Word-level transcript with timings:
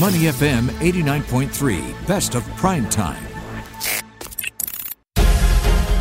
Money 0.00 0.20
FM 0.20 0.70
89.3, 0.80 2.06
best 2.06 2.34
of 2.34 2.42
prime 2.56 2.88
time. 2.88 3.22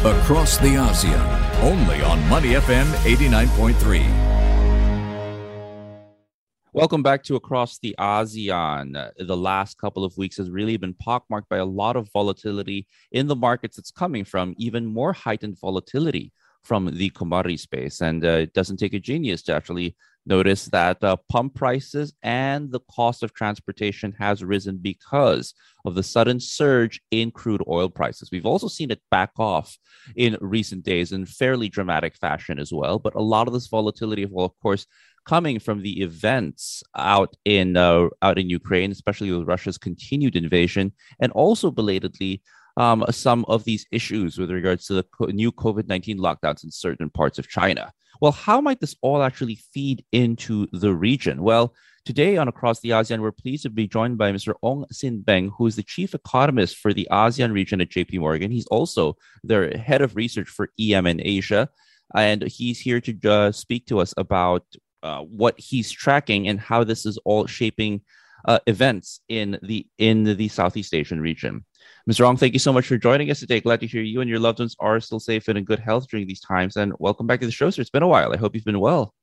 Across 0.05 0.59
the 0.59 0.75
ASEAN, 0.75 1.61
only 1.61 2.01
on 2.01 2.25
Money 2.29 2.51
FM 2.53 2.85
89.3. 3.03 4.05
Welcome 6.71 7.03
back 7.03 7.21
to 7.23 7.35
Across 7.35 7.79
the 7.79 7.93
ASEAN. 7.99 9.11
The 9.19 9.35
last 9.35 9.77
couple 9.77 10.05
of 10.05 10.15
weeks 10.15 10.37
has 10.37 10.49
really 10.49 10.77
been 10.77 10.93
pockmarked 10.93 11.49
by 11.49 11.57
a 11.57 11.65
lot 11.65 11.97
of 11.97 12.09
volatility 12.13 12.87
in 13.11 13.27
the 13.27 13.35
markets. 13.35 13.77
It's 13.77 13.91
coming 13.91 14.23
from 14.23 14.55
even 14.55 14.85
more 14.85 15.11
heightened 15.11 15.59
volatility 15.59 16.31
from 16.63 16.85
the 16.95 17.09
commodity 17.09 17.57
space. 17.57 17.99
And 17.99 18.23
uh, 18.23 18.29
it 18.29 18.53
doesn't 18.53 18.77
take 18.77 18.93
a 18.93 18.99
genius 18.99 19.41
to 19.43 19.53
actually 19.53 19.97
notice 20.25 20.65
that 20.65 21.03
uh, 21.03 21.15
pump 21.29 21.55
prices 21.55 22.13
and 22.21 22.71
the 22.71 22.79
cost 22.91 23.23
of 23.23 23.33
transportation 23.33 24.13
has 24.19 24.43
risen 24.43 24.77
because 24.77 25.53
of 25.85 25.95
the 25.95 26.03
sudden 26.03 26.39
surge 26.39 27.01
in 27.11 27.31
crude 27.31 27.63
oil 27.67 27.89
prices. 27.89 28.29
We've 28.31 28.45
also 28.45 28.67
seen 28.67 28.91
it 28.91 29.01
back 29.09 29.31
off 29.37 29.77
in 30.15 30.37
recent 30.41 30.83
days 30.83 31.11
in 31.11 31.25
fairly 31.25 31.69
dramatic 31.69 32.15
fashion 32.15 32.59
as 32.59 32.71
well. 32.71 32.99
But 32.99 33.15
a 33.15 33.21
lot 33.21 33.47
of 33.47 33.53
this 33.53 33.67
volatility, 33.67 34.25
well, 34.25 34.45
of 34.45 34.59
course, 34.61 34.85
coming 35.25 35.59
from 35.59 35.81
the 35.81 36.01
events 36.01 36.83
out 36.95 37.35
in 37.45 37.77
uh, 37.77 38.07
out 38.21 38.37
in 38.37 38.49
Ukraine, 38.49 38.91
especially 38.91 39.31
with 39.31 39.47
Russia's 39.47 39.77
continued 39.77 40.35
invasion, 40.35 40.93
and 41.19 41.31
also 41.31 41.71
belatedly 41.71 42.41
um, 42.81 42.99
some 43.11 43.41
of 43.53 43.63
these 43.63 43.85
issues 43.91 44.37
with 44.39 44.51
regards 44.59 44.83
to 44.87 44.93
the 44.93 45.05
new 45.41 45.51
COVID 45.51 45.87
nineteen 45.87 46.19
lockdowns 46.27 46.63
in 46.63 46.71
certain 46.71 47.09
parts 47.09 47.37
of 47.39 47.47
China. 47.47 47.93
Well, 48.21 48.31
how 48.31 48.59
might 48.61 48.79
this 48.79 48.95
all 49.01 49.21
actually 49.23 49.57
feed 49.73 50.03
into 50.11 50.67
the 50.83 50.93
region? 51.09 51.37
Well. 51.49 51.73
Today 52.03 52.35
on 52.35 52.47
Across 52.47 52.79
the 52.79 52.89
ASEAN, 52.89 53.19
we're 53.19 53.31
pleased 53.43 53.61
to 53.61 53.69
be 53.69 53.87
joined 53.87 54.17
by 54.17 54.31
Mr. 54.31 54.55
Ong 54.63 54.85
Sin 54.91 55.21
Beng, 55.23 55.51
who 55.55 55.67
is 55.67 55.75
the 55.75 55.83
chief 55.83 56.15
economist 56.15 56.77
for 56.77 56.91
the 56.93 57.07
ASEAN 57.11 57.53
region 57.53 57.79
at 57.79 57.89
JP 57.89 58.21
Morgan. 58.21 58.49
He's 58.49 58.65
also 58.77 59.17
their 59.43 59.77
head 59.77 60.01
of 60.01 60.15
research 60.15 60.49
for 60.49 60.71
EM 60.79 61.05
in 61.05 61.21
Asia. 61.23 61.69
And 62.15 62.41
he's 62.43 62.79
here 62.79 63.01
to 63.01 63.13
uh, 63.29 63.51
speak 63.51 63.85
to 63.85 63.99
us 63.99 64.15
about 64.17 64.65
uh, 65.03 65.21
what 65.21 65.59
he's 65.59 65.91
tracking 65.91 66.47
and 66.47 66.59
how 66.59 66.83
this 66.83 67.05
is 67.05 67.19
all 67.23 67.45
shaping 67.45 68.01
uh, 68.45 68.59
events 68.65 69.21
in 69.29 69.59
the 69.61 69.85
in 69.99 70.23
the 70.23 70.49
Southeast 70.49 70.95
Asian 70.95 71.21
region. 71.21 71.65
Mr. 72.09 72.27
Ong, 72.27 72.37
thank 72.37 72.53
you 72.53 72.59
so 72.59 72.73
much 72.73 72.87
for 72.87 72.97
joining 72.97 73.29
us 73.29 73.39
today. 73.39 73.59
Glad 73.59 73.79
to 73.81 73.87
hear 73.87 74.01
you 74.01 74.21
and 74.21 74.29
your 74.29 74.39
loved 74.39 74.59
ones 74.59 74.75
are 74.79 74.99
still 74.99 75.19
safe 75.19 75.47
and 75.47 75.57
in 75.57 75.63
good 75.63 75.79
health 75.79 76.07
during 76.09 76.27
these 76.27 76.41
times. 76.41 76.75
And 76.75 76.93
welcome 76.99 77.27
back 77.27 77.39
to 77.41 77.45
the 77.45 77.51
show, 77.51 77.69
sir. 77.69 77.81
It's 77.81 77.89
been 77.89 78.03
a 78.03 78.07
while. 78.07 78.33
I 78.33 78.37
hope 78.37 78.55
you've 78.55 78.65
been 78.65 78.79
well. 78.79 79.13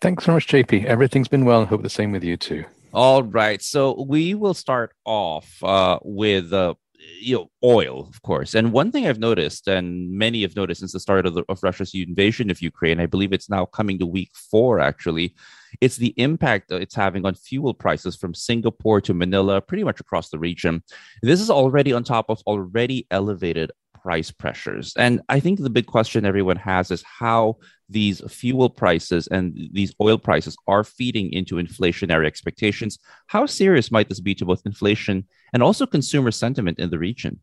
Thanks 0.00 0.24
so 0.24 0.32
much, 0.32 0.46
JP. 0.46 0.84
Everything's 0.84 1.28
been 1.28 1.44
well. 1.44 1.62
I 1.62 1.64
hope 1.64 1.82
the 1.82 1.90
same 1.90 2.12
with 2.12 2.22
you 2.22 2.36
too. 2.36 2.64
All 2.92 3.22
right. 3.22 3.60
So 3.60 4.04
we 4.06 4.34
will 4.34 4.54
start 4.54 4.94
off 5.04 5.62
uh, 5.64 5.98
with 6.02 6.52
uh, 6.52 6.74
you 7.20 7.36
know 7.36 7.50
oil 7.62 8.08
of 8.08 8.22
course 8.22 8.54
and 8.54 8.72
one 8.72 8.90
thing 8.90 9.06
i've 9.06 9.18
noticed 9.18 9.68
and 9.68 10.10
many 10.10 10.42
have 10.42 10.56
noticed 10.56 10.80
since 10.80 10.92
the 10.92 11.00
start 11.00 11.26
of, 11.26 11.34
the, 11.34 11.44
of 11.48 11.62
russia's 11.62 11.94
invasion 11.94 12.50
of 12.50 12.62
ukraine 12.62 13.00
i 13.00 13.06
believe 13.06 13.32
it's 13.32 13.50
now 13.50 13.64
coming 13.66 13.98
to 13.98 14.06
week 14.06 14.30
four 14.34 14.80
actually 14.80 15.34
it's 15.80 15.96
the 15.96 16.14
impact 16.16 16.68
that 16.68 16.82
it's 16.82 16.94
having 16.94 17.24
on 17.26 17.34
fuel 17.34 17.74
prices 17.74 18.16
from 18.16 18.34
singapore 18.34 19.00
to 19.00 19.14
manila 19.14 19.60
pretty 19.60 19.84
much 19.84 20.00
across 20.00 20.30
the 20.30 20.38
region 20.38 20.82
this 21.22 21.40
is 21.40 21.50
already 21.50 21.92
on 21.92 22.04
top 22.04 22.26
of 22.28 22.40
already 22.46 23.06
elevated 23.10 23.70
price 24.04 24.30
pressures. 24.30 24.92
And 24.98 25.22
I 25.30 25.40
think 25.40 25.58
the 25.58 25.70
big 25.70 25.86
question 25.86 26.26
everyone 26.26 26.58
has 26.58 26.90
is 26.90 27.02
how 27.02 27.56
these 27.88 28.20
fuel 28.30 28.68
prices 28.68 29.26
and 29.28 29.56
these 29.72 29.94
oil 30.00 30.18
prices 30.18 30.56
are 30.68 30.84
feeding 30.84 31.32
into 31.32 31.56
inflationary 31.56 32.26
expectations. 32.26 32.98
How 33.28 33.46
serious 33.46 33.90
might 33.90 34.10
this 34.10 34.20
be 34.20 34.34
to 34.36 34.44
both 34.44 34.60
inflation 34.66 35.26
and 35.54 35.62
also 35.62 35.86
consumer 35.86 36.30
sentiment 36.30 36.78
in 36.78 36.90
the 36.90 36.98
region? 36.98 37.40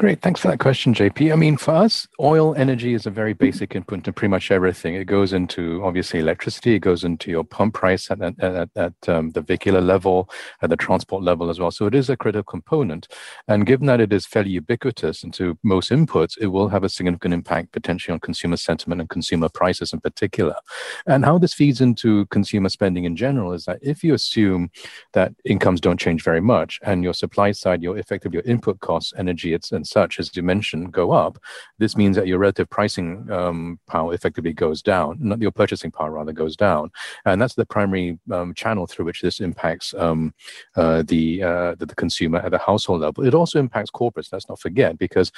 Great. 0.00 0.22
Thanks 0.22 0.40
for 0.40 0.48
that 0.48 0.60
question, 0.60 0.94
JP. 0.94 1.30
I 1.30 1.36
mean, 1.36 1.58
for 1.58 1.72
us, 1.74 2.08
oil 2.18 2.54
energy 2.54 2.94
is 2.94 3.04
a 3.04 3.10
very 3.10 3.34
basic 3.34 3.76
input 3.76 4.02
to 4.04 4.14
pretty 4.14 4.30
much 4.30 4.50
everything. 4.50 4.94
It 4.94 5.04
goes 5.04 5.34
into 5.34 5.84
obviously 5.84 6.20
electricity, 6.20 6.74
it 6.74 6.78
goes 6.78 7.04
into 7.04 7.30
your 7.30 7.44
pump 7.44 7.74
price 7.74 8.10
at, 8.10 8.22
at, 8.22 8.40
at, 8.40 8.70
at 8.76 9.08
um, 9.08 9.32
the 9.32 9.42
vehicular 9.42 9.82
level, 9.82 10.30
at 10.62 10.70
the 10.70 10.76
transport 10.78 11.22
level 11.22 11.50
as 11.50 11.60
well. 11.60 11.70
So 11.70 11.84
it 11.84 11.94
is 11.94 12.08
a 12.08 12.16
critical 12.16 12.44
component. 12.44 13.08
And 13.46 13.66
given 13.66 13.86
that 13.88 14.00
it 14.00 14.10
is 14.10 14.24
fairly 14.24 14.48
ubiquitous 14.50 15.22
into 15.22 15.58
most 15.62 15.90
inputs, 15.90 16.38
it 16.40 16.46
will 16.46 16.70
have 16.70 16.82
a 16.82 16.88
significant 16.88 17.34
impact 17.34 17.72
potentially 17.72 18.14
on 18.14 18.20
consumer 18.20 18.56
sentiment 18.56 19.02
and 19.02 19.10
consumer 19.10 19.50
prices 19.50 19.92
in 19.92 20.00
particular. 20.00 20.54
And 21.06 21.26
how 21.26 21.36
this 21.36 21.52
feeds 21.52 21.82
into 21.82 22.24
consumer 22.26 22.70
spending 22.70 23.04
in 23.04 23.16
general 23.16 23.52
is 23.52 23.66
that 23.66 23.80
if 23.82 24.02
you 24.02 24.14
assume 24.14 24.70
that 25.12 25.34
incomes 25.44 25.82
don't 25.82 26.00
change 26.00 26.22
very 26.22 26.40
much 26.40 26.80
and 26.82 27.04
your 27.04 27.12
supply 27.12 27.52
side, 27.52 27.82
your 27.82 27.98
effective, 27.98 28.32
your 28.32 28.44
input 28.44 28.80
costs, 28.80 29.12
energy, 29.18 29.39
it's, 29.44 29.72
and 29.72 29.86
such, 29.86 30.18
as 30.18 30.34
you 30.36 30.42
mentioned, 30.42 30.92
go 30.92 31.10
up, 31.10 31.38
this 31.78 31.96
means 31.96 32.16
that 32.16 32.26
your 32.26 32.38
relative 32.38 32.70
pricing 32.70 33.30
um, 33.30 33.78
power 33.86 34.14
effectively 34.14 34.52
goes 34.52 34.82
down, 34.82 35.18
not 35.20 35.40
your 35.40 35.50
purchasing 35.50 35.90
power 35.90 36.10
rather 36.10 36.32
goes 36.32 36.56
down, 36.56 36.90
and 37.24 37.40
that's 37.40 37.54
the 37.54 37.66
primary 37.66 38.18
um, 38.32 38.54
channel 38.54 38.86
through 38.86 39.04
which 39.04 39.20
this 39.20 39.40
impacts 39.40 39.92
um, 39.94 40.32
uh, 40.76 41.02
the, 41.06 41.42
uh, 41.42 41.74
the 41.74 41.86
the 41.90 41.94
consumer 41.94 42.38
at 42.38 42.50
the 42.52 42.58
household 42.58 43.02
level. 43.02 43.26
It 43.26 43.34
also 43.34 43.58
impacts 43.58 43.90
corporates. 43.90 44.32
Let's 44.32 44.48
not 44.48 44.60
forget 44.60 44.98
because 44.98 45.30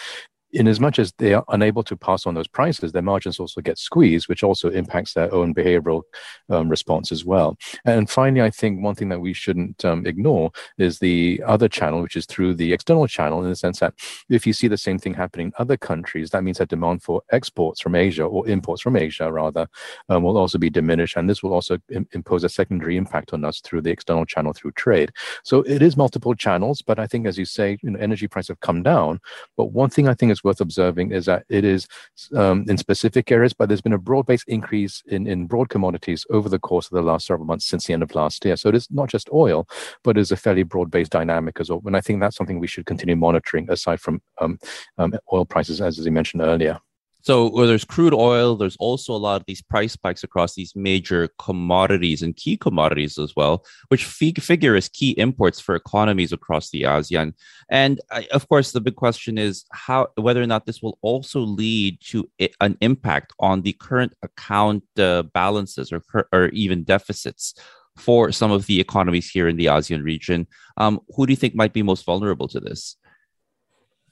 in 0.53 0.69
as 0.69 0.81
much 0.81 0.99
as 0.99 1.13
they 1.19 1.35
are 1.35 1.45
unable 1.49 1.83
to 1.85 1.97
pass 1.97 2.27
on 2.27 2.35
those 2.35 2.49
prices, 2.49 2.93
their 2.93 3.03
margins 3.03 3.41
also 3.41 3.61
get 3.61 3.79
squeezed, 3.79 4.29
which 4.29 4.43
also 4.43 4.71
impacts 4.71 5.15
their 5.15 5.33
own 5.33 5.55
behavioral 5.55 6.03
um, 6.51 6.69
response 6.69 7.11
as 7.11 7.25
well. 7.25 7.57
And 7.85 8.09
finally, 8.09 8.43
I 8.43 8.51
think 8.51 8.83
one 8.83 8.95
thing 8.95 9.09
that 9.09 9.21
we 9.21 9.33
shouldn't 9.33 9.85
um, 9.85 10.07
ignore 10.07 10.53
is 10.79 10.99
the 10.99 11.43
other 11.47 11.69
channel, 11.69 12.03
which 12.03 12.17
is 12.17 12.27
through 12.27 12.55
the 12.55 12.73
external 12.73 13.07
channel, 13.07 13.43
in 13.43 13.49
the 13.49 13.57
sense 13.57 13.81
that 13.81 13.95
if 14.29 14.47
you 14.47 14.53
see 14.53 14.69
the 14.69 14.77
same 14.77 14.99
thing 14.99 15.15
happening 15.15 15.47
in 15.49 15.53
other 15.59 15.77
countries, 15.77 16.31
that 16.31 16.45
means 16.45 16.59
that 16.59 16.69
demand 16.69 17.03
for 17.03 17.23
exports 17.33 17.81
from 17.81 17.95
Asia 17.95 18.25
or 18.25 18.47
imports 18.47 18.83
from 18.83 18.97
Asia, 18.97 19.33
rather, 19.33 19.67
um, 20.09 20.23
will 20.23 20.37
also 20.37 20.59
be 20.59 20.71
diminished. 20.71 21.17
And 21.17 21.29
this 21.29 21.43
will 21.43 21.55
also 21.55 21.79
Im- 21.91 22.09
impose 22.13 22.45
a 22.45 22.49
secondary 22.49 22.97
impact 22.97 23.33
on 23.33 23.45
us 23.45 23.61
through 23.61 23.83
the 23.83 23.91
external 23.91 24.27
channel 24.27 24.53
through 24.53 24.73
trade. 24.73 25.13
So 25.45 25.63
it 25.63 25.83
is 25.83 25.97
multiple 25.97 26.35
channels, 26.35 26.83
but 26.83 26.99
I 26.99 27.07
think, 27.07 27.27
as 27.27 27.39
you 27.39 27.45
say, 27.45 27.79
you 27.83 27.91
know, 27.91 27.99
energy 27.99 28.29
prices 28.29 28.49
have 28.49 28.61
come 28.61 28.83
down. 28.83 29.21
But 29.57 29.73
one 29.73 29.91
thing 29.91 30.09
I 30.09 30.15
think 30.15 30.33
is 30.33 30.42
worth 30.45 30.61
observing 30.61 31.13
is 31.13 31.27
that 31.27 31.45
it 31.49 31.65
is 31.65 31.87
um, 32.35 32.65
in 32.69 32.77
specific 32.79 33.31
areas, 33.31 33.53
but 33.53 33.69
there's 33.69 33.81
been 33.81 33.93
a 33.93 33.99
broad-based 33.99 34.49
increase 34.49 35.03
in, 35.07 35.27
in 35.27 35.47
broad 35.47 35.69
commodities 35.69 36.27
over 36.31 36.49
the 36.49 36.59
course 36.59 36.87
of 36.87 36.93
the 36.93 37.03
last 37.03 37.27
several 37.27 37.47
months 37.47 37.67
since 37.67 37.87
the 37.87 37.93
end 37.93 38.03
of 38.03 38.15
last 38.15 38.45
year. 38.45 38.57
So 38.57 38.69
it 38.69 38.75
is 38.75 38.89
not 38.91 39.09
just 39.09 39.29
oil, 39.33 39.67
but 40.05 40.17
it 40.17 40.21
is 40.21 40.33
a 40.33 40.37
fairly 40.37 40.63
broad-based 40.63 41.13
dynamic 41.13 41.61
as 41.61 41.71
well. 41.71 41.83
And 41.87 41.97
I 41.97 42.01
think 42.01 42.21
that's 42.21 42.37
something 42.37 42.59
we 42.59 42.67
should 42.67 42.87
continue 42.87 43.17
monitoring 43.17 43.71
aside 43.71 44.01
from 44.01 44.21
um, 44.41 44.59
um, 44.99 45.15
oil 45.33 45.45
prices, 45.45 45.81
as, 45.81 45.99
as 45.99 46.05
you 46.05 46.13
mentioned 46.13 46.43
earlier. 46.43 46.79
So 47.23 47.49
where 47.49 47.69
there's 47.69 47.85
crude 47.85 48.15
oil, 48.15 48.57
there's 48.57 48.77
also 48.77 49.15
a 49.15 49.17
lot 49.17 49.41
of 49.41 49.47
these 49.47 49.63
price 49.63 49.93
spikes 49.93 50.25
across 50.25 50.55
these 50.55 50.75
major 50.75 51.29
commodities 51.39 52.21
and 52.21 52.37
key 52.37 52.57
commodities 52.57 53.17
as 53.17 53.35
well, 53.37 53.65
which 53.89 54.05
fig- 54.05 54.43
figure 54.43 54.75
as 54.75 54.89
key 54.89 55.13
imports 55.13 55.61
for 55.61 55.75
economies 55.75 56.33
across 56.33 56.71
the 56.71 56.83
ASEAN. 56.83 57.33
And 57.71 58.01
of 58.33 58.49
course, 58.49 58.73
the 58.73 58.81
big 58.81 58.97
question 58.97 59.39
is 59.39 59.65
how 59.73 60.09
whether 60.17 60.43
or 60.43 60.47
not 60.47 60.67
this 60.67 60.83
will 60.83 60.99
also 61.01 61.41
lead 61.41 62.01
to 62.09 62.29
an 62.61 62.77
impact 62.81 63.33
on 63.39 63.63
the 63.63 63.73
current 63.73 64.13
account 64.23 64.83
uh, 64.99 65.23
balances 65.23 65.93
or, 65.93 66.03
or 66.33 66.49
even 66.49 66.83
deficits 66.83 67.55
for 67.97 68.33
some 68.33 68.51
of 68.51 68.67
the 68.67 68.81
economies 68.81 69.31
here 69.31 69.49
in 69.49 69.57
the 69.57 69.67
ASEAN 69.67 70.03
region. 70.03 70.47
Um, 70.77 71.01
who 71.15 71.27
do 71.27 71.33
you 71.33 71.37
think 71.37 71.55
might 71.55 71.73
be 71.73 71.83
most 71.83 72.05
vulnerable 72.05 72.49
to 72.49 72.59
this? 72.59 72.97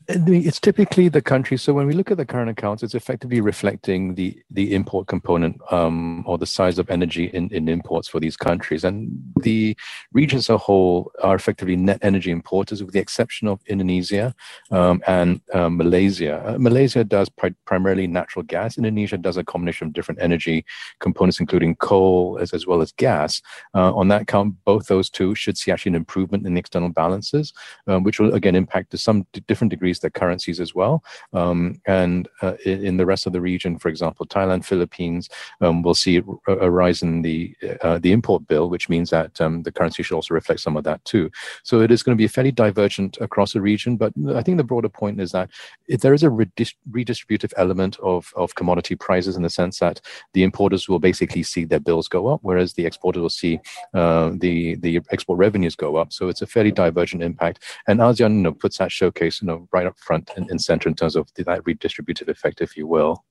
It's 0.09 0.59
typically 0.59 1.09
the 1.09 1.23
country. 1.23 1.57
So 1.57 1.73
when 1.73 1.87
we 1.87 1.93
look 1.93 2.11
at 2.11 2.17
the 2.17 2.27
current 2.27 2.51
accounts, 2.51 2.83
it's 2.83 2.95
effectively 2.95 3.41
reflecting 3.41 4.15
the 4.15 4.37
the 4.51 4.75
import 4.75 5.07
component 5.07 5.61
um, 5.71 6.25
or 6.27 6.39
the 6.39 6.47
size 6.47 6.79
of 6.79 6.91
energy 6.91 7.27
in, 7.27 7.49
in 7.51 7.69
imports 7.69 8.09
for 8.09 8.19
these 8.19 8.37
countries. 8.37 8.83
And 8.83 9.11
the 9.43 9.77
regions 10.13 10.45
as 10.45 10.49
a 10.49 10.59
whole 10.59 11.13
are 11.23 11.37
effectively 11.37 11.77
net 11.77 11.99
energy 12.03 12.31
importers, 12.31 12.83
with 12.83 12.93
the 12.93 12.99
exception 12.99 13.47
of 13.47 13.61
Indonesia 13.67 14.35
um, 14.71 15.03
and 15.07 15.41
uh, 15.53 15.69
Malaysia. 15.69 16.43
Uh, 16.45 16.59
Malaysia 16.59 17.05
does 17.05 17.29
pri- 17.29 17.55
primarily 17.65 18.07
natural 18.07 18.43
gas. 18.43 18.79
Indonesia 18.79 19.19
does 19.19 19.37
a 19.37 19.45
combination 19.45 19.87
of 19.87 19.93
different 19.93 20.21
energy 20.21 20.65
components, 20.99 21.41
including 21.41 21.77
coal 21.77 22.39
as, 22.41 22.53
as 22.53 22.67
well 22.67 22.81
as 22.81 22.91
gas. 22.93 23.43
Uh, 23.75 23.95
on 23.95 24.09
that 24.09 24.27
count, 24.27 24.55
both 24.65 24.87
those 24.87 25.11
two 25.11 25.35
should 25.35 25.59
see 25.59 25.71
actually 25.71 25.91
an 25.91 25.97
improvement 25.97 26.47
in 26.47 26.55
the 26.55 26.61
external 26.61 26.89
balances, 26.89 27.53
um, 27.87 28.03
which 28.03 28.19
will 28.19 28.35
again 28.35 28.57
impact 28.57 28.91
to 28.91 28.99
some 28.99 29.27
d- 29.33 29.45
different 29.47 29.71
degree 29.71 29.90
degrees 29.91 30.01
their 30.01 30.11
currencies 30.11 30.61
as 30.61 30.75
well. 30.75 31.03
Um, 31.33 31.81
and 31.87 32.29
uh, 32.43 32.55
in, 32.65 32.97
the 32.97 33.07
rest 33.07 33.27
of 33.27 33.33
the 33.33 33.41
region, 33.41 33.79
for 33.79 33.89
example, 33.89 34.27
Thailand, 34.27 34.65
Philippines, 34.65 35.29
um, 35.61 35.83
will 35.83 35.95
see 35.95 36.23
a, 36.47 36.71
rise 36.71 37.03
in 37.03 37.23
the 37.23 37.55
uh, 37.83 37.99
the 37.99 38.13
import 38.13 38.47
bill, 38.47 38.69
which 38.71 38.89
means 38.89 39.11
that 39.11 39.41
um, 39.41 39.63
the 39.63 39.73
currency 39.73 40.03
should 40.03 40.15
also 40.15 40.35
reflect 40.35 40.61
some 40.61 40.77
of 40.77 40.85
that 40.85 41.05
too. 41.05 41.31
So 41.63 41.81
it 41.81 41.91
is 41.91 42.03
going 42.03 42.17
to 42.17 42.23
be 42.23 42.29
fairly 42.29 42.53
divergent 42.53 43.19
across 43.21 43.53
the 43.53 43.61
region. 43.61 43.97
But 43.97 44.13
I 44.35 44.43
think 44.43 44.57
the 44.59 44.65
broader 44.65 44.89
point 44.89 45.21
is 45.21 45.33
that 45.33 45.51
there 45.89 46.15
is 46.15 46.23
a 46.23 46.29
redist- 46.29 46.83
redistributive 46.91 47.53
element 47.57 47.99
of, 48.01 48.33
of 48.37 48.55
commodity 48.55 48.97
prices 48.97 49.37
in 49.37 49.43
the 49.43 49.51
sense 49.51 49.79
that 49.79 50.01
the 50.35 50.43
importers 50.43 50.89
will 50.89 50.99
basically 50.99 51.43
see 51.43 51.65
their 51.65 51.81
bills 51.81 52.09
go 52.09 52.29
up, 52.29 52.41
whereas 52.43 52.73
the 52.75 52.87
exporters 52.87 53.23
will 53.23 53.39
see 53.43 53.59
uh, 53.95 54.31
the 54.35 54.77
the 54.77 55.01
export 55.11 55.39
revenues 55.39 55.77
go 55.77 55.97
up. 55.97 56.13
So 56.13 56.29
it's 56.29 56.43
a 56.43 56.47
fairly 56.47 56.73
divergent 56.73 57.23
impact. 57.23 57.65
And 57.89 58.01
ASEAN 58.01 58.35
you 58.37 58.43
know, 58.45 58.53
puts 58.53 58.79
that 58.79 58.93
showcase 58.93 59.41
you 59.41 59.47
know, 59.47 59.69
right 59.73 59.80
up 59.87 59.99
front 59.99 60.31
and 60.37 60.51
in 60.51 60.59
center 60.59 60.89
in 60.89 60.95
terms 60.95 61.17
of 61.17 61.29
that 61.37 61.63
redistributive 61.65 62.29
effect, 62.29 62.61
if 62.61 62.77
you 62.77 62.87
will. 62.87 63.25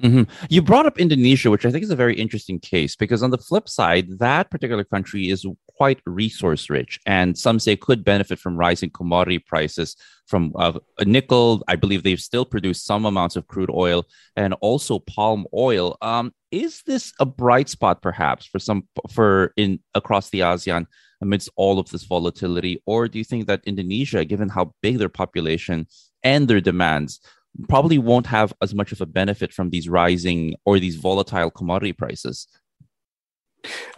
Mm-hmm. 0.00 0.24
You 0.50 0.60
brought 0.60 0.84
up 0.84 0.98
Indonesia, 0.98 1.50
which 1.50 1.64
I 1.64 1.70
think 1.70 1.82
is 1.82 1.90
a 1.90 1.96
very 1.96 2.14
interesting 2.16 2.60
case 2.60 2.96
because, 2.96 3.22
on 3.22 3.30
the 3.30 3.38
flip 3.38 3.66
side, 3.68 4.18
that 4.18 4.50
particular 4.50 4.84
country 4.84 5.30
is 5.30 5.46
quite 5.68 6.00
resource 6.04 6.68
rich, 6.68 7.00
and 7.06 7.36
some 7.36 7.58
say 7.58 7.76
could 7.76 8.04
benefit 8.04 8.38
from 8.38 8.58
rising 8.58 8.90
commodity 8.90 9.38
prices 9.38 9.96
from 10.26 10.52
uh, 10.56 10.78
nickel. 11.06 11.62
I 11.66 11.76
believe 11.76 12.02
they've 12.02 12.20
still 12.20 12.44
produced 12.44 12.84
some 12.84 13.06
amounts 13.06 13.36
of 13.36 13.46
crude 13.46 13.70
oil 13.70 14.04
and 14.36 14.52
also 14.60 14.98
palm 14.98 15.46
oil. 15.54 15.96
Um, 16.02 16.32
is 16.50 16.82
this 16.86 17.14
a 17.18 17.24
bright 17.24 17.70
spot, 17.70 18.02
perhaps, 18.02 18.44
for 18.44 18.58
some 18.58 18.88
for 19.10 19.54
in 19.56 19.80
across 19.94 20.28
the 20.28 20.40
ASEAN 20.40 20.86
amidst 21.20 21.50
all 21.56 21.78
of 21.78 21.90
this 21.90 22.04
volatility, 22.04 22.82
or 22.86 23.08
do 23.08 23.18
you 23.18 23.24
think 23.24 23.46
that 23.46 23.62
Indonesia, 23.64 24.24
given 24.24 24.48
how 24.48 24.74
big 24.82 24.98
their 24.98 25.08
population 25.08 25.86
and 26.22 26.48
their 26.48 26.60
demands, 26.60 27.20
probably 27.68 27.98
won't 27.98 28.26
have 28.26 28.52
as 28.60 28.74
much 28.74 28.92
of 28.92 29.00
a 29.00 29.06
benefit 29.06 29.52
from 29.52 29.70
these 29.70 29.88
rising 29.88 30.54
or 30.64 30.78
these 30.78 30.96
volatile 30.96 31.50
commodity 31.50 31.92
prices 31.92 32.46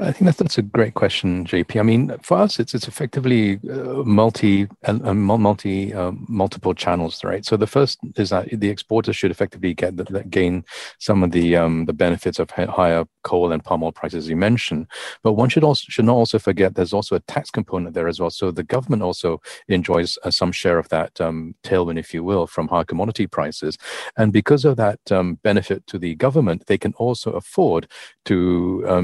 I 0.01 0.13
think 0.13 0.27
that's 0.27 0.39
that's 0.39 0.59
a 0.59 0.63
great 0.63 0.95
question, 0.95 1.45
JP. 1.45 1.81
I 1.81 1.83
mean, 1.83 2.17
for 2.23 2.39
us, 2.39 2.59
it's 2.59 2.75
it's 2.75 2.89
effectively 2.89 3.61
uh, 3.71 4.03
multi 4.05 4.69
uh, 4.85 5.15
multi 5.15 5.93
uh, 5.93 6.13
multiple 6.29 6.75
channels, 6.75 7.25
right? 7.25 7.45
So 7.45 7.57
the 7.57 7.67
first 7.67 7.99
is 8.17 8.31
that 8.31 8.49
the 8.51 8.71
exporters 8.71 9.17
should 9.17 9.31
effectively 9.31 9.75
get 9.75 9.97
the, 9.97 10.25
gain 10.25 10.65
some 10.99 11.23
of 11.23 11.33
the 11.33 11.57
um, 11.57 11.87
the 11.87 11.93
benefits 11.93 12.39
of 12.39 12.51
higher 12.51 13.05
coal 13.23 13.53
and 13.53 13.63
palm 13.63 13.83
oil 13.83 13.93
prices, 13.93 14.29
you 14.29 14.37
mentioned. 14.37 14.87
But 15.23 15.33
one 15.33 15.49
should 15.49 15.65
also 15.65 15.85
should 15.89 16.05
not 16.05 16.15
also 16.15 16.39
forget 16.39 16.75
there's 16.75 16.93
also 16.93 17.17
a 17.17 17.21
tax 17.21 17.51
component 17.51 17.95
there 17.95 18.09
as 18.09 18.21
well. 18.21 18.31
So 18.31 18.51
the 18.51 18.63
government 18.63 19.03
also 19.03 19.41
enjoys 19.69 20.19
uh, 20.25 20.31
some 20.31 20.53
share 20.53 20.79
of 20.79 20.89
that 20.89 21.21
um, 21.21 21.55
tailwind, 21.65 21.99
if 21.99 22.15
you 22.15 22.23
will, 22.25 22.47
from 22.47 22.69
higher 22.69 22.85
commodity 22.85 23.27
prices, 23.27 23.77
and 24.17 24.33
because 24.33 24.65
of 24.65 24.77
that 24.77 25.01
um, 25.11 25.39
benefit 25.43 25.87
to 25.89 25.99
the 25.99 26.15
government, 26.15 26.67
they 26.67 26.79
can 26.79 26.95
also 26.95 27.33
afford 27.33 27.89
to 28.25 28.85
uh, 28.89 29.03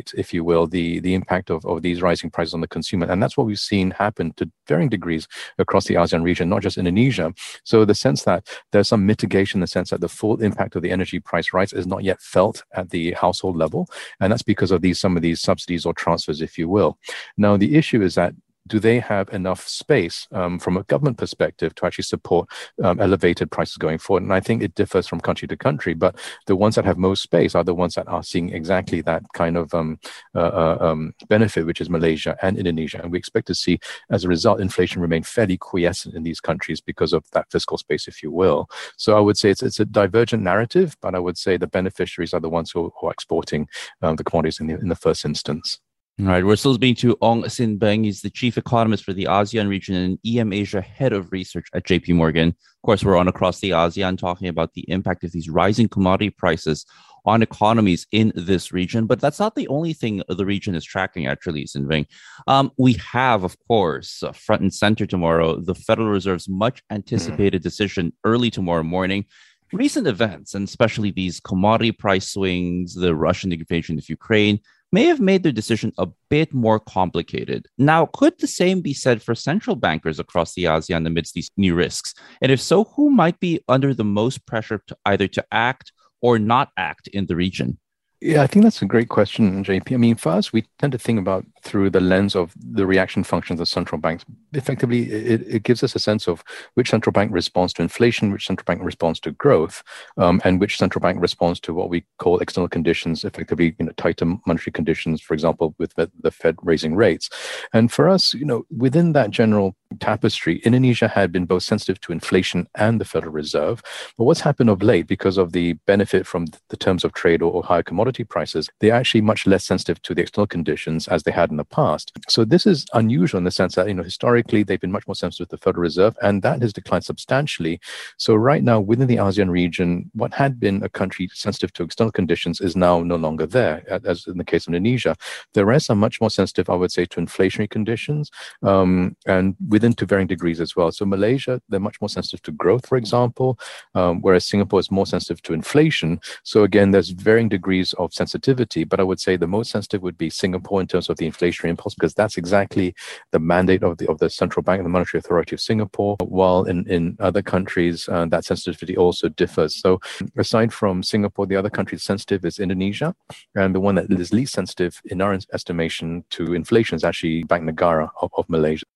mitigate, 0.00 0.18
if 0.18 0.32
you 0.32 0.44
will, 0.44 0.66
the, 0.66 1.00
the 1.00 1.14
impact 1.14 1.50
of, 1.50 1.64
of 1.64 1.82
these 1.82 2.02
rising 2.02 2.30
prices 2.30 2.54
on 2.54 2.60
the 2.60 2.68
consumer. 2.68 3.06
And 3.06 3.22
that's 3.22 3.36
what 3.36 3.46
we've 3.46 3.58
seen 3.58 3.90
happen 3.92 4.32
to 4.34 4.50
varying 4.66 4.88
degrees 4.88 5.26
across 5.58 5.86
the 5.86 5.94
ASEAN 5.94 6.22
region, 6.22 6.48
not 6.48 6.62
just 6.62 6.78
Indonesia. 6.78 7.32
So 7.64 7.84
the 7.84 7.94
sense 7.94 8.24
that 8.24 8.46
there's 8.72 8.88
some 8.88 9.06
mitigation, 9.06 9.60
the 9.60 9.66
sense 9.66 9.90
that 9.90 10.00
the 10.00 10.08
full 10.08 10.40
impact 10.42 10.76
of 10.76 10.82
the 10.82 10.90
energy 10.90 11.20
price 11.20 11.52
rise 11.52 11.72
is 11.72 11.86
not 11.86 12.04
yet 12.04 12.20
felt 12.20 12.62
at 12.74 12.90
the 12.90 13.12
household 13.12 13.56
level. 13.56 13.88
And 14.20 14.32
that's 14.32 14.42
because 14.42 14.70
of 14.70 14.80
these 14.82 15.00
some 15.00 15.16
of 15.16 15.22
these 15.22 15.40
subsidies 15.40 15.86
or 15.86 15.94
transfers, 15.94 16.40
if 16.40 16.58
you 16.58 16.68
will. 16.68 16.98
Now, 17.36 17.56
the 17.56 17.76
issue 17.76 18.02
is 18.02 18.14
that 18.14 18.34
do 18.70 18.78
they 18.78 19.00
have 19.00 19.28
enough 19.30 19.66
space 19.68 20.26
um, 20.30 20.58
from 20.58 20.76
a 20.76 20.84
government 20.84 21.18
perspective 21.18 21.74
to 21.74 21.84
actually 21.84 22.04
support 22.04 22.48
um, 22.82 23.00
elevated 23.00 23.50
prices 23.50 23.76
going 23.76 23.98
forward? 23.98 24.22
And 24.22 24.32
I 24.32 24.40
think 24.40 24.62
it 24.62 24.74
differs 24.76 25.06
from 25.08 25.20
country 25.20 25.48
to 25.48 25.56
country, 25.56 25.92
but 25.92 26.16
the 26.46 26.56
ones 26.56 26.76
that 26.76 26.84
have 26.84 26.96
most 26.96 27.22
space 27.22 27.54
are 27.54 27.64
the 27.64 27.74
ones 27.74 27.94
that 27.96 28.08
are 28.08 28.22
seeing 28.22 28.50
exactly 28.50 29.00
that 29.02 29.24
kind 29.34 29.56
of 29.56 29.74
um, 29.74 29.98
uh, 30.34 30.38
uh, 30.38 30.78
um, 30.80 31.12
benefit, 31.28 31.66
which 31.66 31.80
is 31.80 31.90
Malaysia 31.90 32.36
and 32.42 32.56
Indonesia. 32.56 33.02
And 33.02 33.10
we 33.10 33.18
expect 33.18 33.48
to 33.48 33.54
see, 33.54 33.80
as 34.08 34.24
a 34.24 34.28
result, 34.28 34.60
inflation 34.60 35.02
remain 35.02 35.24
fairly 35.24 35.58
quiescent 35.58 36.14
in 36.14 36.22
these 36.22 36.40
countries 36.40 36.80
because 36.80 37.12
of 37.12 37.24
that 37.32 37.50
fiscal 37.50 37.76
space, 37.76 38.06
if 38.06 38.22
you 38.22 38.30
will. 38.30 38.70
So 38.96 39.16
I 39.16 39.20
would 39.20 39.36
say 39.36 39.50
it's, 39.50 39.64
it's 39.64 39.80
a 39.80 39.84
divergent 39.84 40.44
narrative, 40.44 40.96
but 41.02 41.16
I 41.16 41.18
would 41.18 41.36
say 41.36 41.56
the 41.56 41.66
beneficiaries 41.66 42.32
are 42.32 42.40
the 42.40 42.48
ones 42.48 42.70
who, 42.70 42.92
who 43.00 43.08
are 43.08 43.12
exporting 43.12 43.68
um, 44.00 44.14
the 44.14 44.24
commodities 44.24 44.60
in 44.60 44.68
the, 44.68 44.78
in 44.78 44.88
the 44.88 44.94
first 44.94 45.24
instance. 45.24 45.80
All 46.18 46.26
right, 46.26 46.44
we're 46.44 46.56
still 46.56 46.74
speaking 46.74 46.96
to 46.96 47.16
Ong 47.22 47.48
Sin 47.48 47.78
Beng. 47.78 48.04
He's 48.04 48.20
the 48.20 48.28
chief 48.28 48.58
economist 48.58 49.04
for 49.04 49.14
the 49.14 49.24
ASEAN 49.24 49.68
region 49.68 49.94
and 49.94 50.18
EM 50.26 50.52
Asia 50.52 50.82
head 50.82 51.14
of 51.14 51.32
research 51.32 51.68
at 51.74 51.86
JP 51.86 52.14
Morgan. 52.14 52.48
Of 52.48 52.82
course, 52.84 53.02
we're 53.02 53.16
on 53.16 53.26
across 53.26 53.60
the 53.60 53.70
ASEAN 53.70 54.18
talking 54.18 54.48
about 54.48 54.74
the 54.74 54.84
impact 54.88 55.24
of 55.24 55.32
these 55.32 55.48
rising 55.48 55.88
commodity 55.88 56.28
prices 56.28 56.84
on 57.24 57.42
economies 57.42 58.06
in 58.12 58.32
this 58.34 58.70
region. 58.70 59.06
But 59.06 59.20
that's 59.20 59.38
not 59.38 59.54
the 59.54 59.68
only 59.68 59.94
thing 59.94 60.22
the 60.28 60.44
region 60.44 60.74
is 60.74 60.84
tracking, 60.84 61.26
actually, 61.26 61.64
Sin 61.64 61.86
Beng. 61.86 62.06
Um, 62.46 62.70
we 62.76 62.94
have, 63.12 63.42
of 63.42 63.56
course, 63.66 64.22
uh, 64.22 64.32
front 64.32 64.60
and 64.60 64.74
center 64.74 65.06
tomorrow, 65.06 65.58
the 65.58 65.74
Federal 65.74 66.08
Reserve's 66.08 66.50
much 66.50 66.82
anticipated 66.90 67.62
decision 67.62 68.12
early 68.24 68.50
tomorrow 68.50 68.82
morning 68.82 69.24
recent 69.72 70.06
events, 70.06 70.54
and 70.54 70.66
especially 70.66 71.10
these 71.10 71.40
commodity 71.40 71.92
price 71.92 72.30
swings, 72.30 72.94
the 72.94 73.14
Russian 73.14 73.52
invasion 73.52 73.98
of 73.98 74.08
Ukraine, 74.08 74.60
may 74.92 75.04
have 75.04 75.20
made 75.20 75.42
their 75.42 75.52
decision 75.52 75.92
a 75.98 76.08
bit 76.28 76.52
more 76.52 76.80
complicated. 76.80 77.66
Now, 77.78 78.06
could 78.06 78.38
the 78.38 78.46
same 78.46 78.80
be 78.80 78.94
said 78.94 79.22
for 79.22 79.34
central 79.34 79.76
bankers 79.76 80.18
across 80.18 80.54
the 80.54 80.64
ASEAN 80.64 81.06
amidst 81.06 81.34
these 81.34 81.50
new 81.56 81.74
risks? 81.74 82.14
And 82.42 82.50
if 82.50 82.60
so, 82.60 82.84
who 82.84 83.10
might 83.10 83.38
be 83.40 83.60
under 83.68 83.94
the 83.94 84.04
most 84.04 84.46
pressure 84.46 84.82
to 84.86 84.96
either 85.06 85.28
to 85.28 85.44
act 85.52 85.92
or 86.20 86.38
not 86.38 86.70
act 86.76 87.08
in 87.08 87.26
the 87.26 87.36
region? 87.36 87.78
Yeah, 88.20 88.42
I 88.42 88.46
think 88.46 88.64
that's 88.64 88.82
a 88.82 88.86
great 88.86 89.08
question, 89.08 89.64
JP. 89.64 89.94
I 89.94 89.96
mean, 89.96 90.16
for 90.16 90.30
us, 90.30 90.52
we 90.52 90.66
tend 90.78 90.92
to 90.92 90.98
think 90.98 91.18
about 91.18 91.46
through 91.62 91.90
the 91.90 92.00
lens 92.00 92.34
of 92.34 92.52
the 92.56 92.86
reaction 92.86 93.24
functions 93.24 93.60
of 93.60 93.68
central 93.68 94.00
banks. 94.00 94.24
Effectively, 94.52 95.10
it, 95.10 95.42
it 95.46 95.62
gives 95.62 95.82
us 95.82 95.94
a 95.94 95.98
sense 95.98 96.26
of 96.26 96.42
which 96.74 96.90
central 96.90 97.12
bank 97.12 97.32
responds 97.32 97.72
to 97.74 97.82
inflation, 97.82 98.32
which 98.32 98.46
central 98.46 98.64
bank 98.64 98.82
responds 98.82 99.20
to 99.20 99.32
growth, 99.32 99.82
um, 100.16 100.40
and 100.44 100.60
which 100.60 100.78
central 100.78 101.00
bank 101.00 101.20
responds 101.20 101.60
to 101.60 101.74
what 101.74 101.90
we 101.90 102.04
call 102.18 102.38
external 102.38 102.68
conditions, 102.68 103.24
effectively, 103.24 103.74
you 103.78 103.86
know, 103.86 103.92
tighter 103.92 104.24
monetary 104.46 104.72
conditions, 104.72 105.20
for 105.20 105.34
example, 105.34 105.74
with 105.78 105.94
the, 105.94 106.10
the 106.22 106.30
Fed 106.30 106.56
raising 106.62 106.94
rates. 106.94 107.30
And 107.72 107.90
for 107.92 108.08
us, 108.08 108.34
you 108.34 108.44
know, 108.44 108.64
within 108.76 109.12
that 109.12 109.30
general 109.30 109.76
tapestry, 109.98 110.58
Indonesia 110.58 111.08
had 111.08 111.32
been 111.32 111.46
both 111.46 111.62
sensitive 111.62 112.00
to 112.02 112.12
inflation 112.12 112.68
and 112.76 113.00
the 113.00 113.04
Federal 113.04 113.32
Reserve. 113.32 113.82
But 114.16 114.24
what's 114.24 114.40
happened 114.40 114.70
of 114.70 114.82
late, 114.82 115.06
because 115.06 115.36
of 115.36 115.52
the 115.52 115.74
benefit 115.86 116.26
from 116.26 116.46
the 116.68 116.76
terms 116.76 117.04
of 117.04 117.12
trade 117.12 117.42
or, 117.42 117.50
or 117.50 117.62
higher 117.62 117.82
commodity 117.82 118.24
prices, 118.24 118.68
they're 118.80 118.94
actually 118.94 119.20
much 119.20 119.46
less 119.46 119.64
sensitive 119.64 120.00
to 120.02 120.14
the 120.14 120.22
external 120.22 120.46
conditions 120.46 121.08
as 121.08 121.24
they 121.24 121.32
had 121.32 121.49
in 121.50 121.56
the 121.56 121.64
past. 121.64 122.12
So 122.28 122.44
this 122.44 122.66
is 122.66 122.86
unusual 122.94 123.38
in 123.38 123.44
the 123.44 123.50
sense 123.50 123.74
that, 123.74 123.88
you 123.88 123.94
know, 123.94 124.02
historically 124.02 124.62
they've 124.62 124.80
been 124.80 124.92
much 124.92 125.06
more 125.06 125.14
sensitive 125.14 125.48
to 125.48 125.56
the 125.56 125.60
Federal 125.60 125.82
Reserve, 125.82 126.16
and 126.22 126.42
that 126.42 126.62
has 126.62 126.72
declined 126.72 127.04
substantially. 127.04 127.80
So 128.16 128.34
right 128.34 128.62
now, 128.62 128.80
within 128.80 129.08
the 129.08 129.16
ASEAN 129.16 129.50
region, 129.50 130.10
what 130.14 130.34
had 130.34 130.58
been 130.58 130.82
a 130.82 130.88
country 130.88 131.28
sensitive 131.32 131.72
to 131.74 131.82
external 131.82 132.12
conditions 132.12 132.60
is 132.60 132.76
now 132.76 133.02
no 133.02 133.16
longer 133.16 133.46
there, 133.46 133.82
as 134.04 134.26
in 134.26 134.38
the 134.38 134.44
case 134.44 134.66
of 134.66 134.74
Indonesia. 134.74 135.16
The 135.54 135.64
rest 135.64 135.90
are 135.90 135.96
much 135.96 136.20
more 136.20 136.30
sensitive, 136.30 136.70
I 136.70 136.74
would 136.74 136.92
say, 136.92 137.04
to 137.06 137.20
inflationary 137.20 137.70
conditions. 137.70 138.30
Um, 138.62 139.16
and 139.26 139.56
within 139.68 139.92
to 139.94 140.06
varying 140.06 140.26
degrees 140.26 140.60
as 140.60 140.76
well. 140.76 140.90
So 140.92 141.04
Malaysia, 141.04 141.60
they're 141.68 141.80
much 141.80 142.00
more 142.00 142.08
sensitive 142.08 142.42
to 142.42 142.52
growth, 142.52 142.86
for 142.86 142.96
example, 142.96 143.58
um, 143.94 144.20
whereas 144.20 144.46
Singapore 144.46 144.80
is 144.80 144.90
more 144.90 145.06
sensitive 145.06 145.42
to 145.42 145.54
inflation. 145.54 146.20
So 146.42 146.62
again, 146.64 146.90
there's 146.90 147.10
varying 147.10 147.48
degrees 147.48 147.92
of 147.94 148.12
sensitivity, 148.12 148.84
but 148.84 149.00
I 149.00 149.02
would 149.02 149.20
say 149.20 149.36
the 149.36 149.46
most 149.46 149.70
sensitive 149.70 150.02
would 150.02 150.18
be 150.18 150.30
Singapore 150.30 150.80
in 150.80 150.86
terms 150.86 151.08
of 151.08 151.16
the 151.16 151.26
inflationary 151.40 151.70
impulse, 151.70 151.94
because 151.94 152.14
that's 152.14 152.36
exactly 152.36 152.94
the 153.32 153.38
mandate 153.38 153.82
of 153.82 153.98
the 153.98 154.08
of 154.08 154.18
the 154.18 154.30
central 154.30 154.62
bank 154.62 154.78
and 154.78 154.86
the 154.86 154.90
monetary 154.90 155.18
authority 155.18 155.54
of 155.54 155.60
Singapore. 155.60 156.16
While 156.20 156.64
in 156.64 156.86
in 156.88 157.16
other 157.20 157.42
countries, 157.42 158.08
uh, 158.08 158.26
that 158.26 158.44
sensitivity 158.44 158.96
also 158.96 159.28
differs. 159.28 159.76
So 159.76 160.00
aside 160.36 160.72
from 160.72 161.02
Singapore, 161.02 161.46
the 161.46 161.56
other 161.56 161.70
country 161.70 161.98
sensitive 161.98 162.44
is 162.44 162.58
Indonesia, 162.58 163.14
and 163.54 163.74
the 163.74 163.80
one 163.80 163.94
that 163.96 164.10
is 164.10 164.32
least 164.32 164.52
sensitive 164.54 165.00
in 165.04 165.20
our 165.20 165.38
estimation 165.52 166.24
to 166.30 166.54
inflation 166.54 166.96
is 166.96 167.04
actually 167.04 167.44
Bank 167.44 167.64
Negara 167.64 168.10
of, 168.20 168.30
of 168.36 168.48
Malaysia. 168.48 168.86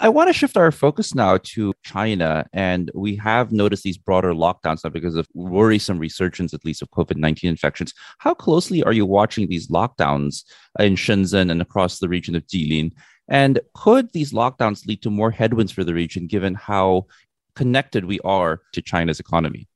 I 0.00 0.08
want 0.08 0.28
to 0.28 0.32
shift 0.32 0.56
our 0.56 0.72
focus 0.72 1.14
now 1.14 1.36
to 1.36 1.74
China. 1.82 2.46
And 2.52 2.90
we 2.94 3.16
have 3.16 3.52
noticed 3.52 3.82
these 3.82 3.98
broader 3.98 4.32
lockdowns 4.32 4.82
now 4.84 4.90
because 4.90 5.16
of 5.16 5.28
worrisome 5.34 5.98
resurgence, 5.98 6.54
at 6.54 6.64
least, 6.64 6.80
of 6.80 6.90
COVID 6.90 7.16
19 7.16 7.50
infections. 7.50 7.92
How 8.18 8.32
closely 8.32 8.82
are 8.82 8.92
you 8.92 9.04
watching 9.04 9.48
these 9.48 9.68
lockdowns 9.68 10.44
in 10.78 10.94
Shenzhen 10.94 11.50
and 11.50 11.60
across 11.60 11.98
the 11.98 12.08
region 12.08 12.34
of 12.34 12.46
Jilin? 12.46 12.92
And 13.28 13.60
could 13.74 14.12
these 14.12 14.32
lockdowns 14.32 14.86
lead 14.86 15.02
to 15.02 15.10
more 15.10 15.30
headwinds 15.30 15.72
for 15.72 15.84
the 15.84 15.94
region, 15.94 16.26
given 16.26 16.54
how 16.54 17.06
connected 17.54 18.06
we 18.06 18.18
are 18.20 18.62
to 18.72 18.80
China's 18.80 19.20
economy? 19.20 19.68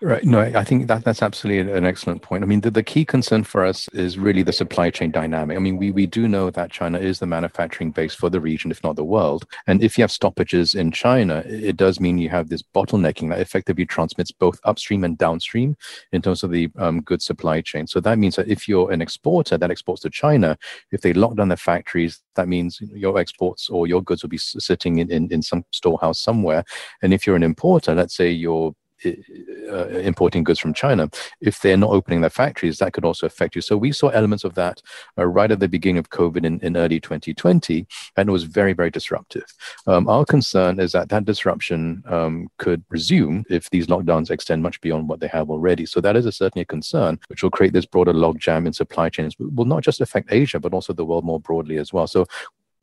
Right. 0.00 0.22
No, 0.22 0.38
I 0.38 0.62
think 0.62 0.86
that 0.86 1.02
that's 1.02 1.22
absolutely 1.22 1.72
an 1.72 1.84
excellent 1.84 2.22
point. 2.22 2.44
I 2.44 2.46
mean, 2.46 2.60
the, 2.60 2.70
the 2.70 2.84
key 2.84 3.04
concern 3.04 3.42
for 3.42 3.64
us 3.64 3.88
is 3.92 4.16
really 4.16 4.44
the 4.44 4.52
supply 4.52 4.90
chain 4.90 5.10
dynamic. 5.10 5.56
I 5.56 5.60
mean, 5.60 5.76
we, 5.76 5.90
we 5.90 6.06
do 6.06 6.28
know 6.28 6.50
that 6.50 6.70
China 6.70 7.00
is 7.00 7.18
the 7.18 7.26
manufacturing 7.26 7.90
base 7.90 8.14
for 8.14 8.30
the 8.30 8.40
region, 8.40 8.70
if 8.70 8.80
not 8.84 8.94
the 8.94 9.02
world. 9.02 9.44
And 9.66 9.82
if 9.82 9.98
you 9.98 10.02
have 10.02 10.12
stoppages 10.12 10.76
in 10.76 10.92
China, 10.92 11.42
it 11.46 11.76
does 11.76 11.98
mean 11.98 12.16
you 12.16 12.28
have 12.28 12.48
this 12.48 12.62
bottlenecking 12.62 13.30
that 13.30 13.40
effectively 13.40 13.84
transmits 13.86 14.30
both 14.30 14.60
upstream 14.62 15.02
and 15.02 15.18
downstream 15.18 15.76
in 16.12 16.22
terms 16.22 16.44
of 16.44 16.52
the 16.52 16.70
um, 16.78 17.00
goods 17.00 17.24
supply 17.24 17.60
chain. 17.60 17.88
So 17.88 17.98
that 17.98 18.20
means 18.20 18.36
that 18.36 18.46
if 18.46 18.68
you're 18.68 18.92
an 18.92 19.02
exporter 19.02 19.58
that 19.58 19.70
exports 19.70 20.02
to 20.02 20.10
China, 20.10 20.56
if 20.92 21.00
they 21.00 21.12
lock 21.12 21.34
down 21.34 21.48
their 21.48 21.56
factories, 21.56 22.22
that 22.36 22.46
means 22.46 22.78
your 22.80 23.18
exports 23.18 23.68
or 23.68 23.88
your 23.88 24.04
goods 24.04 24.22
will 24.22 24.30
be 24.30 24.38
sitting 24.38 24.98
in, 24.98 25.10
in, 25.10 25.32
in 25.32 25.42
some 25.42 25.64
storehouse 25.72 26.20
somewhere. 26.20 26.62
And 27.02 27.12
if 27.12 27.26
you're 27.26 27.34
an 27.34 27.42
importer, 27.42 27.96
let's 27.96 28.14
say 28.14 28.30
you're 28.30 28.76
uh, 29.04 29.88
importing 29.88 30.44
goods 30.44 30.58
from 30.58 30.74
China, 30.74 31.10
if 31.40 31.60
they're 31.60 31.76
not 31.76 31.90
opening 31.90 32.20
their 32.20 32.30
factories, 32.30 32.78
that 32.78 32.92
could 32.92 33.04
also 33.04 33.26
affect 33.26 33.54
you. 33.54 33.62
So 33.62 33.76
we 33.76 33.92
saw 33.92 34.08
elements 34.08 34.44
of 34.44 34.54
that 34.54 34.82
uh, 35.16 35.26
right 35.26 35.50
at 35.50 35.60
the 35.60 35.68
beginning 35.68 35.98
of 35.98 36.10
COVID 36.10 36.44
in, 36.44 36.60
in 36.60 36.76
early 36.76 37.00
2020, 37.00 37.86
and 38.16 38.28
it 38.28 38.32
was 38.32 38.44
very, 38.44 38.72
very 38.72 38.90
disruptive. 38.90 39.44
Um, 39.86 40.08
our 40.08 40.24
concern 40.24 40.80
is 40.80 40.92
that 40.92 41.08
that 41.10 41.24
disruption 41.24 42.02
um, 42.06 42.48
could 42.58 42.82
resume 42.88 43.44
if 43.48 43.70
these 43.70 43.86
lockdowns 43.86 44.30
extend 44.30 44.62
much 44.62 44.80
beyond 44.80 45.08
what 45.08 45.20
they 45.20 45.28
have 45.28 45.50
already. 45.50 45.86
So 45.86 46.00
that 46.00 46.16
is 46.16 46.26
a, 46.26 46.32
certainly 46.32 46.62
a 46.62 46.66
concern, 46.66 47.18
which 47.28 47.42
will 47.42 47.50
create 47.50 47.72
this 47.72 47.86
broader 47.86 48.12
logjam 48.12 48.66
in 48.66 48.72
supply 48.72 49.08
chains. 49.08 49.36
Will 49.38 49.64
not 49.64 49.82
just 49.82 50.00
affect 50.00 50.32
Asia, 50.32 50.58
but 50.58 50.72
also 50.72 50.92
the 50.92 51.04
world 51.04 51.24
more 51.24 51.40
broadly 51.40 51.78
as 51.78 51.92
well. 51.92 52.06
So 52.06 52.26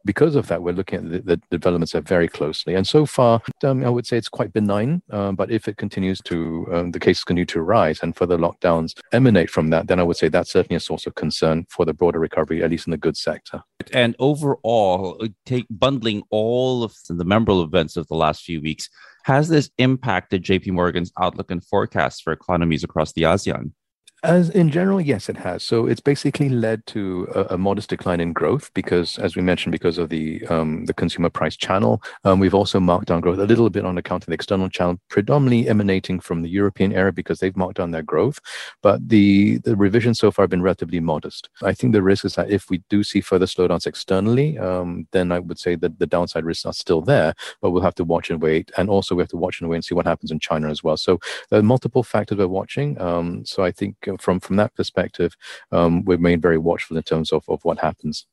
because 0.05 0.35
of 0.35 0.47
that, 0.47 0.61
we're 0.61 0.73
looking 0.73 0.99
at 0.99 1.25
the, 1.25 1.35
the 1.35 1.41
developments 1.49 1.93
there 1.93 2.01
very 2.01 2.27
closely. 2.27 2.75
And 2.75 2.87
so 2.87 3.05
far, 3.05 3.41
um, 3.63 3.83
I 3.83 3.89
would 3.89 4.05
say 4.05 4.17
it's 4.17 4.29
quite 4.29 4.53
benign. 4.53 5.01
Uh, 5.09 5.31
but 5.31 5.51
if 5.51 5.67
it 5.67 5.77
continues 5.77 6.21
to, 6.25 6.67
um, 6.71 6.91
the 6.91 6.99
cases 6.99 7.23
continue 7.23 7.45
to 7.45 7.61
rise 7.61 7.99
and 8.01 8.15
further 8.15 8.37
lockdowns 8.37 8.93
emanate 9.11 9.49
from 9.49 9.71
that, 9.71 9.87
then 9.87 9.99
I 9.99 10.03
would 10.03 10.17
say 10.17 10.29
that's 10.29 10.51
certainly 10.51 10.77
a 10.77 10.79
source 10.79 11.07
of 11.07 11.15
concern 11.15 11.65
for 11.69 11.85
the 11.85 11.93
broader 11.93 12.19
recovery, 12.19 12.63
at 12.63 12.69
least 12.69 12.87
in 12.87 12.91
the 12.91 12.97
goods 12.97 13.19
sector. 13.19 13.63
And 13.91 14.15
overall, 14.19 15.21
take 15.45 15.65
bundling 15.69 16.23
all 16.29 16.83
of 16.83 16.95
the 17.09 17.25
memorable 17.25 17.63
events 17.63 17.97
of 17.97 18.07
the 18.07 18.15
last 18.15 18.43
few 18.43 18.61
weeks, 18.61 18.89
has 19.23 19.49
this 19.49 19.71
impacted 19.79 20.43
JP 20.43 20.73
Morgan's 20.73 21.11
outlook 21.19 21.49
and 21.49 21.65
forecast 21.65 22.23
for 22.23 22.31
economies 22.31 22.83
across 22.83 23.11
the 23.13 23.23
ASEAN? 23.23 23.71
As 24.25 24.49
in 24.49 24.71
general, 24.71 24.99
yes, 24.99 25.29
it 25.29 25.37
has. 25.37 25.61
So 25.61 25.85
it's 25.85 26.01
basically 26.01 26.49
led 26.49 26.83
to 26.87 27.27
a, 27.35 27.53
a 27.53 27.57
modest 27.59 27.89
decline 27.89 28.19
in 28.19 28.33
growth 28.33 28.73
because, 28.73 29.19
as 29.19 29.35
we 29.35 29.43
mentioned, 29.43 29.71
because 29.71 29.99
of 29.99 30.09
the 30.09 30.43
um, 30.47 30.85
the 30.85 30.95
consumer 30.95 31.29
price 31.29 31.55
channel, 31.55 32.01
um, 32.23 32.39
we've 32.39 32.55
also 32.55 32.79
marked 32.79 33.07
down 33.09 33.21
growth 33.21 33.37
a 33.37 33.45
little 33.45 33.69
bit 33.69 33.85
on 33.85 33.99
account 33.99 34.23
of 34.23 34.27
the 34.27 34.33
external 34.33 34.67
channel, 34.67 34.99
predominantly 35.09 35.69
emanating 35.69 36.19
from 36.19 36.41
the 36.41 36.49
European 36.49 36.91
area 36.91 37.11
because 37.11 37.39
they've 37.39 37.55
marked 37.55 37.77
down 37.77 37.91
their 37.91 38.01
growth. 38.01 38.39
But 38.81 39.07
the 39.07 39.59
the 39.59 39.75
revisions 39.75 40.17
so 40.17 40.31
far 40.31 40.43
have 40.43 40.49
been 40.49 40.63
relatively 40.63 40.99
modest. 40.99 41.49
I 41.61 41.73
think 41.73 41.93
the 41.93 42.01
risk 42.01 42.25
is 42.25 42.33
that 42.33 42.49
if 42.49 42.67
we 42.71 42.81
do 42.89 43.03
see 43.03 43.21
further 43.21 43.45
slowdowns 43.45 43.85
externally, 43.85 44.57
um, 44.57 45.07
then 45.11 45.31
I 45.31 45.37
would 45.37 45.59
say 45.59 45.75
that 45.75 45.99
the 45.99 46.07
downside 46.07 46.45
risks 46.45 46.65
are 46.65 46.73
still 46.73 47.01
there, 47.01 47.35
but 47.61 47.69
we'll 47.69 47.83
have 47.83 47.95
to 47.95 48.03
watch 48.03 48.31
and 48.31 48.41
wait. 48.41 48.71
And 48.75 48.89
also, 48.89 49.13
we 49.13 49.21
have 49.21 49.29
to 49.29 49.37
watch 49.37 49.61
and 49.61 49.69
wait 49.69 49.77
and 49.77 49.85
see 49.85 49.93
what 49.93 50.07
happens 50.07 50.31
in 50.31 50.39
China 50.39 50.71
as 50.71 50.83
well. 50.83 50.97
So 50.97 51.19
there 51.51 51.59
are 51.59 51.63
multiple 51.63 52.01
factors 52.01 52.39
we're 52.39 52.47
watching. 52.47 52.99
Um, 52.99 53.45
so 53.45 53.63
I 53.63 53.71
think 53.71 53.95
from 54.17 54.39
from 54.39 54.55
that 54.57 54.75
perspective, 54.75 55.35
um, 55.71 56.03
we 56.05 56.15
remain 56.15 56.41
very 56.41 56.57
watchful 56.57 56.97
in 56.97 57.03
terms 57.03 57.31
of, 57.31 57.43
of 57.47 57.59
what 57.63 57.79
happens. 57.79 58.25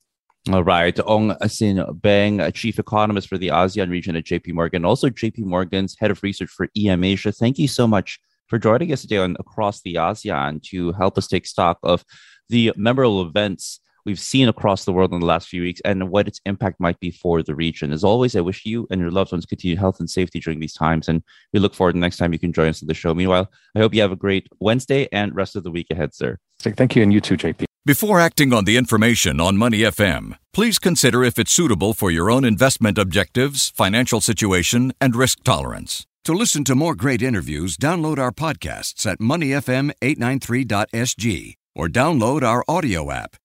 All 0.50 0.64
right. 0.64 0.98
Ong 1.06 1.36
Sin 1.46 1.76
Beng, 1.76 2.52
Chief 2.52 2.78
Economist 2.78 3.28
for 3.28 3.38
the 3.38 3.48
ASEAN 3.48 3.90
region 3.90 4.16
at 4.16 4.24
JP 4.24 4.54
Morgan, 4.54 4.84
also 4.84 5.08
JP 5.08 5.44
Morgan's 5.44 5.96
Head 6.00 6.10
of 6.10 6.20
Research 6.22 6.50
for 6.50 6.66
EM 6.76 7.04
Asia. 7.04 7.30
Thank 7.30 7.58
you 7.58 7.68
so 7.68 7.86
much 7.86 8.18
for 8.48 8.58
joining 8.58 8.92
us 8.92 9.02
today 9.02 9.18
on 9.18 9.36
Across 9.38 9.82
the 9.82 9.94
ASEAN 9.94 10.60
to 10.64 10.92
help 10.92 11.16
us 11.16 11.28
take 11.28 11.46
stock 11.46 11.78
of 11.84 12.04
the 12.48 12.72
memorable 12.76 13.22
events 13.22 13.78
we've 14.04 14.20
seen 14.20 14.48
across 14.48 14.84
the 14.84 14.92
world 14.92 15.12
in 15.12 15.20
the 15.20 15.26
last 15.26 15.48
few 15.48 15.62
weeks 15.62 15.80
and 15.84 16.10
what 16.10 16.28
its 16.28 16.40
impact 16.46 16.80
might 16.80 16.98
be 17.00 17.10
for 17.10 17.42
the 17.42 17.54
region. 17.54 17.92
As 17.92 18.04
always, 18.04 18.36
I 18.36 18.40
wish 18.40 18.64
you 18.64 18.86
and 18.90 19.00
your 19.00 19.10
loved 19.10 19.32
ones 19.32 19.46
continued 19.46 19.78
health 19.78 20.00
and 20.00 20.10
safety 20.10 20.40
during 20.40 20.60
these 20.60 20.74
times. 20.74 21.08
And 21.08 21.22
we 21.52 21.60
look 21.60 21.74
forward 21.74 21.92
to 21.92 21.96
the 21.96 22.00
next 22.00 22.16
time 22.16 22.32
you 22.32 22.38
can 22.38 22.52
join 22.52 22.68
us 22.68 22.82
on 22.82 22.88
the 22.88 22.94
show. 22.94 23.14
Meanwhile, 23.14 23.50
I 23.74 23.80
hope 23.80 23.94
you 23.94 24.02
have 24.02 24.12
a 24.12 24.16
great 24.16 24.48
Wednesday 24.60 25.08
and 25.12 25.34
rest 25.34 25.56
of 25.56 25.64
the 25.64 25.70
week 25.70 25.88
ahead, 25.90 26.14
sir. 26.14 26.38
Thank 26.60 26.96
you, 26.96 27.02
and 27.02 27.12
you 27.12 27.20
too, 27.20 27.36
JP. 27.36 27.64
Before 27.84 28.20
acting 28.20 28.52
on 28.52 28.64
the 28.64 28.76
information 28.76 29.40
on 29.40 29.56
Money 29.56 29.80
FM, 29.80 30.38
please 30.52 30.78
consider 30.78 31.24
if 31.24 31.36
it's 31.36 31.50
suitable 31.50 31.94
for 31.94 32.12
your 32.12 32.30
own 32.30 32.44
investment 32.44 32.96
objectives, 32.96 33.70
financial 33.70 34.20
situation, 34.20 34.92
and 35.00 35.16
risk 35.16 35.42
tolerance. 35.42 36.06
To 36.26 36.32
listen 36.32 36.62
to 36.64 36.76
more 36.76 36.94
great 36.94 37.20
interviews, 37.20 37.76
download 37.76 38.18
our 38.18 38.30
podcasts 38.30 39.04
at 39.04 39.18
moneyfm893.sg 39.18 41.54
or 41.74 41.88
download 41.88 42.44
our 42.44 42.62
AWEDIO 42.68 43.12
app. 43.12 43.34